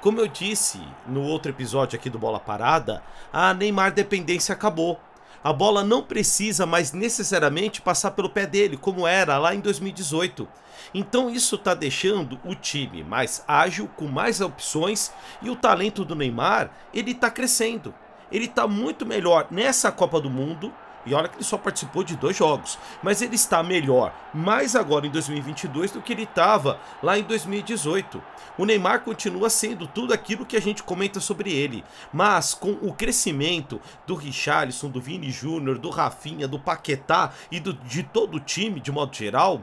Como 0.02 0.20
eu 0.20 0.28
disse 0.28 0.80
no 1.06 1.22
outro 1.22 1.50
episódio 1.50 1.98
aqui 1.98 2.10
do 2.10 2.18
Bola 2.18 2.38
Parada, 2.38 3.02
a 3.32 3.52
Neymar 3.54 3.92
dependência 3.92 4.52
acabou. 4.52 5.00
A 5.42 5.52
bola 5.52 5.82
não 5.82 6.02
precisa 6.02 6.66
mais 6.66 6.92
necessariamente 6.92 7.80
passar 7.80 8.10
pelo 8.10 8.28
pé 8.28 8.46
dele, 8.46 8.76
como 8.76 9.06
era 9.06 9.38
lá 9.38 9.54
em 9.54 9.60
2018. 9.60 10.46
Então 10.92 11.30
isso 11.30 11.54
está 11.54 11.74
deixando 11.74 12.38
o 12.44 12.54
time 12.54 13.02
mais 13.02 13.42
ágil, 13.48 13.88
com 13.96 14.06
mais 14.06 14.40
opções 14.40 15.12
e 15.40 15.48
o 15.48 15.56
talento 15.56 16.04
do 16.04 16.14
Neymar 16.14 16.70
ele 16.92 17.12
está 17.12 17.30
crescendo. 17.30 17.94
Ele 18.30 18.46
está 18.46 18.66
muito 18.66 19.06
melhor 19.06 19.46
nessa 19.50 19.90
Copa 19.90 20.20
do 20.20 20.30
Mundo 20.30 20.72
e 21.08 21.14
olha 21.14 21.28
que 21.28 21.36
ele 21.36 21.44
só 21.44 21.56
participou 21.56 22.04
de 22.04 22.16
dois 22.16 22.36
jogos. 22.36 22.78
Mas 23.02 23.22
ele 23.22 23.34
está 23.34 23.62
melhor, 23.62 24.12
mais 24.34 24.76
agora 24.76 25.06
em 25.06 25.10
2022 25.10 25.92
do 25.92 26.02
que 26.02 26.12
ele 26.12 26.24
estava 26.24 26.78
lá 27.02 27.18
em 27.18 27.22
2018. 27.22 28.22
O 28.58 28.66
Neymar 28.66 29.00
continua 29.00 29.48
sendo 29.48 29.86
tudo 29.86 30.12
aquilo 30.12 30.44
que 30.44 30.56
a 30.56 30.60
gente 30.60 30.82
comenta 30.82 31.18
sobre 31.18 31.50
ele. 31.50 31.82
Mas 32.12 32.52
com 32.52 32.72
o 32.72 32.92
crescimento 32.92 33.80
do 34.06 34.14
Richarlison, 34.14 34.90
do 34.90 35.00
Vini 35.00 35.30
Júnior, 35.30 35.78
do 35.78 35.88
Rafinha, 35.88 36.46
do 36.46 36.58
Paquetá 36.58 37.32
e 37.50 37.58
do, 37.58 37.72
de 37.72 38.02
todo 38.02 38.36
o 38.36 38.40
time 38.40 38.80
de 38.80 38.92
modo 38.92 39.16
geral, 39.16 39.62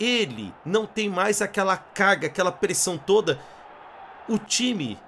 ele 0.00 0.54
não 0.64 0.86
tem 0.86 1.10
mais 1.10 1.42
aquela 1.42 1.76
carga, 1.76 2.26
aquela 2.26 2.52
pressão 2.52 2.96
toda. 2.96 3.38
O 4.28 4.38
time 4.38 4.98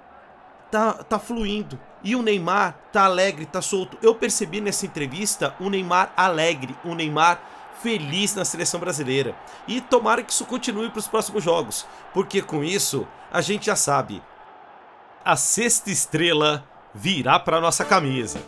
tá, 0.71 0.93
tá 0.93 1.19
fluindo. 1.19 1.79
E 2.03 2.15
o 2.15 2.21
Neymar 2.21 2.77
tá 2.91 3.05
alegre, 3.05 3.45
tá 3.45 3.61
solto. 3.61 3.97
Eu 4.01 4.15
percebi 4.15 4.61
nessa 4.61 4.85
entrevista 4.85 5.53
um 5.59 5.69
Neymar 5.69 6.13
alegre, 6.15 6.75
um 6.85 6.95
Neymar 6.95 7.41
feliz 7.81 8.35
na 8.35 8.45
seleção 8.45 8.79
brasileira. 8.79 9.35
E 9.67 9.81
tomara 9.81 10.23
que 10.23 10.31
isso 10.31 10.45
continue 10.45 10.89
para 10.89 10.99
os 10.99 11.07
próximos 11.07 11.43
jogos, 11.43 11.85
porque 12.13 12.41
com 12.41 12.63
isso 12.63 13.07
a 13.31 13.41
gente 13.41 13.65
já 13.65 13.75
sabe. 13.75 14.21
A 15.23 15.35
sexta 15.35 15.89
estrela 15.89 16.63
virá 16.93 17.39
para 17.39 17.61
nossa 17.61 17.85
camisa. 17.85 18.39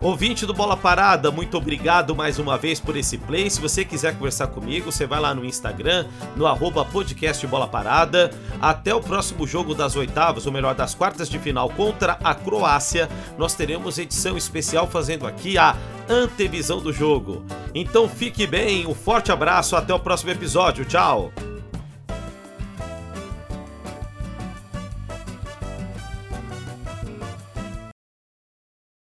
Ouvinte 0.00 0.46
do 0.46 0.54
Bola 0.54 0.78
Parada, 0.78 1.30
muito 1.30 1.58
obrigado 1.58 2.16
mais 2.16 2.38
uma 2.38 2.56
vez 2.56 2.80
por 2.80 2.96
esse 2.96 3.18
play. 3.18 3.50
Se 3.50 3.60
você 3.60 3.84
quiser 3.84 4.14
conversar 4.14 4.46
comigo, 4.46 4.90
você 4.90 5.06
vai 5.06 5.20
lá 5.20 5.34
no 5.34 5.44
Instagram, 5.44 6.06
no 6.34 6.46
arroba 6.46 6.86
podcast 6.86 7.46
Bola 7.46 7.68
Parada. 7.68 8.30
Até 8.62 8.94
o 8.94 9.00
próximo 9.02 9.46
jogo 9.46 9.74
das 9.74 9.96
oitavas, 9.96 10.46
ou 10.46 10.52
melhor, 10.52 10.74
das 10.74 10.94
quartas 10.94 11.28
de 11.28 11.38
final 11.38 11.68
contra 11.68 12.18
a 12.24 12.34
Croácia. 12.34 13.10
Nós 13.36 13.52
teremos 13.52 13.98
edição 13.98 14.38
especial 14.38 14.86
fazendo 14.86 15.26
aqui 15.26 15.58
a 15.58 15.76
antevisão 16.08 16.80
do 16.80 16.94
jogo. 16.94 17.44
Então 17.74 18.08
fique 18.08 18.46
bem, 18.46 18.86
um 18.86 18.94
forte 18.94 19.30
abraço, 19.30 19.76
até 19.76 19.92
o 19.92 20.00
próximo 20.00 20.30
episódio. 20.30 20.82
Tchau! 20.86 21.30